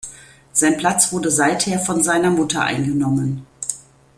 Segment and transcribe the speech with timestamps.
[0.51, 3.45] Sein Platz wurde seither von seiner Mutter eingenommen.